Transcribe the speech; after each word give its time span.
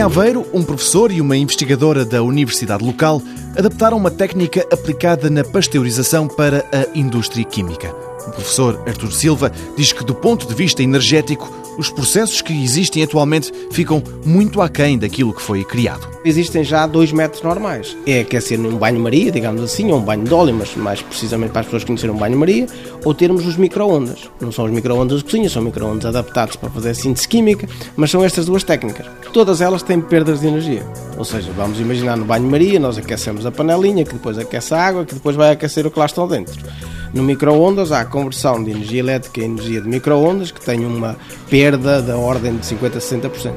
Em 0.00 0.02
Aveiro, 0.02 0.46
um 0.54 0.62
professor 0.62 1.12
e 1.12 1.20
uma 1.20 1.36
investigadora 1.36 2.06
da 2.06 2.22
universidade 2.22 2.82
local 2.82 3.20
adaptaram 3.54 3.98
uma 3.98 4.10
técnica 4.10 4.66
aplicada 4.72 5.28
na 5.28 5.44
pasteurização 5.44 6.26
para 6.26 6.64
a 6.72 6.98
indústria 6.98 7.44
química. 7.44 7.94
O 8.26 8.30
professor 8.30 8.82
Artur 8.86 9.12
Silva 9.12 9.52
diz 9.76 9.92
que, 9.92 10.02
do 10.02 10.14
ponto 10.14 10.46
de 10.46 10.54
vista 10.54 10.82
energético, 10.82 11.54
os 11.80 11.90
processos 11.90 12.42
que 12.42 12.52
existem 12.52 13.02
atualmente 13.02 13.50
ficam 13.72 14.02
muito 14.24 14.60
aquém 14.60 14.98
daquilo 14.98 15.32
que 15.32 15.40
foi 15.40 15.64
criado. 15.64 16.06
Existem 16.26 16.62
já 16.62 16.86
dois 16.86 17.10
métodos 17.10 17.42
normais. 17.42 17.96
É 18.06 18.20
aquecer 18.20 18.58
num 18.58 18.76
banho-maria, 18.76 19.32
digamos 19.32 19.62
assim, 19.62 19.90
ou 19.90 19.98
um 19.98 20.02
banho 20.02 20.22
de 20.22 20.34
óleo, 20.34 20.54
mas 20.54 20.76
mais 20.76 21.00
precisamente 21.00 21.52
para 21.52 21.60
as 21.60 21.66
pessoas 21.66 21.84
conhecerem 21.84 22.14
um 22.14 22.18
banho-maria, 22.18 22.66
ou 23.02 23.14
termos 23.14 23.46
os 23.46 23.56
micro-ondas. 23.56 24.28
Não 24.38 24.52
são 24.52 24.66
os 24.66 24.70
micro-ondas 24.70 25.18
de 25.18 25.24
cozinha, 25.24 25.48
são 25.48 25.62
micro-ondas 25.62 26.04
adaptados 26.04 26.54
para 26.54 26.68
fazer 26.68 26.94
síntese 26.94 27.26
química, 27.26 27.66
mas 27.96 28.10
são 28.10 28.22
estas 28.22 28.44
duas 28.44 28.62
técnicas. 28.62 29.06
Todas 29.32 29.62
elas 29.62 29.82
têm 29.82 30.02
perdas 30.02 30.40
de 30.40 30.48
energia. 30.48 30.84
Ou 31.16 31.24
seja, 31.24 31.50
vamos 31.56 31.80
imaginar 31.80 32.18
no 32.18 32.26
banho-maria, 32.26 32.78
nós 32.78 32.98
aquecemos 32.98 33.46
a 33.46 33.50
panelinha, 33.50 34.04
que 34.04 34.12
depois 34.12 34.38
aquece 34.38 34.74
a 34.74 34.84
água, 34.84 35.06
que 35.06 35.14
depois 35.14 35.34
vai 35.34 35.50
aquecer 35.50 35.86
o 35.86 35.90
que 35.90 35.98
lá 35.98 36.04
está 36.04 36.26
dentro. 36.26 36.60
No 37.12 37.22
micro-ondas 37.22 37.90
há 37.90 38.00
a 38.00 38.04
conversão 38.04 38.62
de 38.62 38.70
energia 38.70 39.00
elétrica 39.00 39.40
em 39.40 39.46
energia 39.46 39.80
de 39.80 39.88
micro-ondas, 39.88 40.50
que 40.52 40.60
tem 40.60 40.84
uma 40.84 41.16
perda 41.48 42.00
da 42.00 42.16
ordem 42.16 42.56
de 42.56 42.66
50% 42.66 42.96
a 42.96 43.30
60%. 43.30 43.52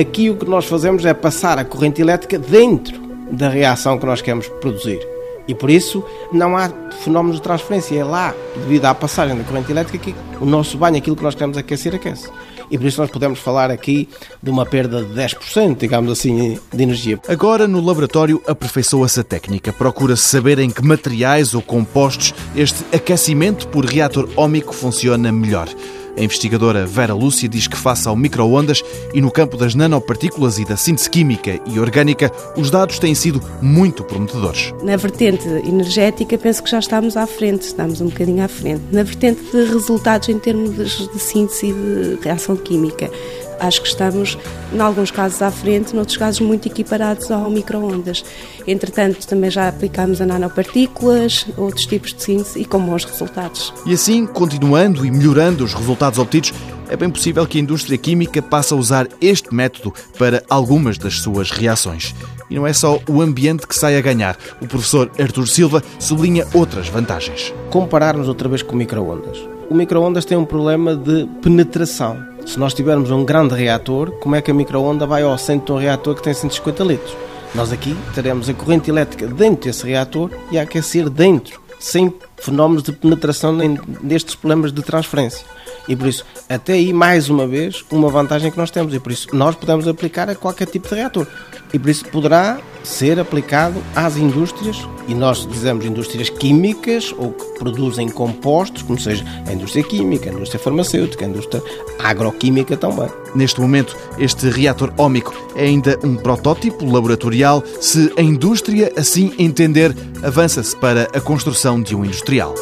Aqui 0.00 0.30
o 0.30 0.36
que 0.36 0.48
nós 0.48 0.66
fazemos 0.66 1.04
é 1.04 1.12
passar 1.12 1.58
a 1.58 1.64
corrente 1.64 2.00
elétrica 2.00 2.38
dentro 2.38 3.00
da 3.30 3.48
reação 3.48 3.98
que 3.98 4.06
nós 4.06 4.20
queremos 4.20 4.46
produzir. 4.46 5.15
E 5.48 5.54
por 5.54 5.70
isso 5.70 6.04
não 6.32 6.56
há 6.56 6.70
fenómenos 7.04 7.36
de 7.36 7.42
transferência. 7.42 7.98
É 7.98 8.04
lá, 8.04 8.34
devido 8.56 8.84
à 8.86 8.94
passagem 8.94 9.36
da 9.36 9.44
corrente 9.44 9.70
elétrica, 9.70 10.12
que 10.12 10.14
o 10.40 10.46
nosso 10.46 10.76
banho, 10.76 10.96
aquilo 10.96 11.16
que 11.16 11.22
nós 11.22 11.34
queremos 11.34 11.56
aquecer, 11.56 11.94
aquece 11.94 12.28
e 12.70 12.76
por 12.76 12.86
isso 12.86 13.00
nós 13.00 13.10
podemos 13.10 13.38
falar 13.38 13.70
aqui 13.70 14.08
de 14.42 14.50
uma 14.50 14.66
perda 14.66 15.02
de 15.02 15.14
10%, 15.14 15.76
digamos 15.78 16.10
assim, 16.10 16.58
de 16.72 16.82
energia. 16.82 17.18
Agora, 17.28 17.66
no 17.68 17.80
laboratório, 17.80 18.42
aperfeiçoa-se 18.46 19.20
a 19.20 19.24
técnica. 19.24 19.72
Procura-se 19.72 20.22
saber 20.22 20.58
em 20.58 20.70
que 20.70 20.84
materiais 20.84 21.54
ou 21.54 21.62
compostos 21.62 22.34
este 22.54 22.84
aquecimento 22.94 23.68
por 23.68 23.84
reator 23.84 24.28
ómico 24.36 24.74
funciona 24.74 25.30
melhor. 25.30 25.68
A 26.16 26.22
investigadora 26.22 26.86
Vera 26.86 27.12
Lúcia 27.12 27.48
diz 27.48 27.66
que, 27.66 27.76
face 27.76 28.08
ao 28.08 28.16
microondas 28.16 28.82
e 29.12 29.20
no 29.20 29.30
campo 29.30 29.56
das 29.56 29.74
nanopartículas 29.74 30.58
e 30.58 30.64
da 30.64 30.76
síntese 30.76 31.10
química 31.10 31.60
e 31.66 31.78
orgânica, 31.78 32.32
os 32.56 32.70
dados 32.70 32.98
têm 32.98 33.14
sido 33.14 33.42
muito 33.60 34.02
prometedores. 34.02 34.72
Na 34.82 34.96
vertente 34.96 35.46
energética, 35.46 36.38
penso 36.38 36.62
que 36.62 36.70
já 36.70 36.78
estamos 36.78 37.16
à 37.16 37.26
frente, 37.26 37.62
estamos 37.62 38.00
um 38.00 38.06
bocadinho 38.06 38.42
à 38.42 38.48
frente. 38.48 38.82
Na 38.90 39.02
vertente 39.02 39.42
de 39.52 39.64
resultados 39.64 40.28
em 40.28 40.38
termos 40.38 40.74
de 40.74 41.18
síntese 41.18 41.66
e 41.66 41.72
de 41.72 42.18
reação 42.22 42.56
química, 42.56 43.10
acho 43.60 43.82
que 43.82 43.88
estamos, 43.88 44.38
em 44.72 44.80
alguns 44.80 45.10
casos, 45.10 45.40
à 45.42 45.50
frente, 45.50 45.94
noutros 45.94 46.16
casos, 46.16 46.40
muito 46.40 46.66
equiparados 46.66 47.30
ao 47.30 47.50
micro-ondas. 47.50 48.24
Entretanto, 48.66 49.26
também 49.26 49.50
já 49.50 49.68
aplicámos 49.68 50.20
a 50.20 50.26
nanopartículas, 50.26 51.46
outros 51.56 51.86
tipos 51.86 52.12
de 52.14 52.22
síntese 52.22 52.60
e 52.60 52.64
com 52.64 52.78
bons 52.80 53.04
resultados. 53.04 53.72
E 53.84 53.94
assim, 53.94 54.26
continuando 54.26 55.04
e 55.04 55.10
melhorando 55.10 55.64
os 55.64 55.74
resultados 55.74 56.18
obtidos, 56.18 56.52
é 56.88 56.96
bem 56.96 57.10
possível 57.10 57.46
que 57.46 57.58
a 57.58 57.60
indústria 57.60 57.98
química 57.98 58.40
passe 58.40 58.72
a 58.72 58.76
usar 58.76 59.08
este 59.20 59.52
método 59.52 59.92
para 60.18 60.42
algumas 60.48 60.96
das 60.96 61.18
suas 61.18 61.50
reações. 61.50 62.14
E 62.48 62.54
não 62.54 62.66
é 62.66 62.72
só 62.72 63.00
o 63.08 63.20
ambiente 63.20 63.66
que 63.66 63.74
sai 63.74 63.96
a 63.96 64.00
ganhar. 64.00 64.36
O 64.60 64.68
professor 64.68 65.10
Artur 65.18 65.48
Silva 65.48 65.82
sublinha 65.98 66.46
outras 66.54 66.88
vantagens. 66.88 67.52
Compararmos 67.70 68.28
outra 68.28 68.48
vez 68.48 68.62
com 68.62 68.74
o 68.74 68.78
micro-ondas. 68.78 69.38
O 69.68 69.74
micro-ondas 69.74 70.24
tem 70.24 70.38
um 70.38 70.44
problema 70.44 70.94
de 70.94 71.26
penetração 71.42 72.35
se 72.46 72.58
nós 72.58 72.72
tivermos 72.72 73.10
um 73.10 73.24
grande 73.24 73.54
reator, 73.54 74.12
como 74.12 74.36
é 74.36 74.40
que 74.40 74.50
a 74.50 74.54
microonda 74.54 75.04
vai 75.06 75.22
ao 75.22 75.36
centro 75.36 75.66
de 75.66 75.72
um 75.72 75.76
reator 75.76 76.14
que 76.14 76.22
tem 76.22 76.32
150 76.32 76.84
litros? 76.84 77.16
Nós 77.54 77.72
aqui 77.72 77.96
teremos 78.14 78.48
a 78.48 78.54
corrente 78.54 78.88
elétrica 78.88 79.26
dentro 79.26 79.64
desse 79.64 79.84
reator 79.84 80.30
e 80.50 80.58
a 80.58 80.62
aquecer 80.62 81.10
dentro, 81.10 81.60
sem 81.80 82.14
fenómenos 82.36 82.84
de 82.84 82.92
penetração 82.92 83.52
nestes 84.00 84.36
problemas 84.36 84.72
de 84.72 84.82
transferência. 84.82 85.44
E 85.88 85.94
por 85.94 86.08
isso, 86.08 86.24
até 86.48 86.74
aí, 86.74 86.92
mais 86.92 87.28
uma 87.28 87.46
vez, 87.46 87.84
uma 87.90 88.08
vantagem 88.08 88.50
que 88.50 88.58
nós 88.58 88.70
temos. 88.70 88.92
E 88.94 88.98
por 88.98 89.12
isso, 89.12 89.28
nós 89.32 89.54
podemos 89.54 89.86
aplicar 89.86 90.28
a 90.28 90.34
qualquer 90.34 90.66
tipo 90.66 90.88
de 90.88 90.94
reator. 90.94 91.26
E 91.72 91.78
por 91.78 91.90
isso, 91.90 92.04
poderá 92.06 92.58
ser 92.82 93.18
aplicado 93.18 93.82
às 93.94 94.16
indústrias, 94.16 94.88
e 95.08 95.14
nós 95.14 95.46
dizemos 95.46 95.84
indústrias 95.84 96.30
químicas 96.30 97.12
ou 97.18 97.32
que 97.32 97.58
produzem 97.58 98.08
compostos, 98.08 98.82
como 98.82 98.98
seja 98.98 99.24
a 99.46 99.52
indústria 99.52 99.82
química, 99.82 100.30
a 100.30 100.32
indústria 100.32 100.60
farmacêutica, 100.60 101.24
a 101.24 101.28
indústria 101.28 101.62
agroquímica 101.98 102.76
também. 102.76 103.08
Neste 103.34 103.60
momento, 103.60 103.96
este 104.18 104.48
reator 104.48 104.92
ómico 104.96 105.34
é 105.54 105.64
ainda 105.64 105.98
um 106.04 106.16
protótipo 106.16 106.84
laboratorial. 106.90 107.62
Se 107.80 108.12
a 108.16 108.22
indústria 108.22 108.92
assim 108.96 109.32
entender, 109.38 109.94
avança-se 110.22 110.74
para 110.76 111.08
a 111.12 111.20
construção 111.20 111.82
de 111.82 111.94
um 111.94 112.04
industrial. 112.04 112.54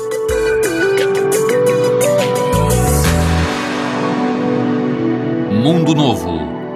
Mundo 5.63 5.95
Novo, 5.95 6.44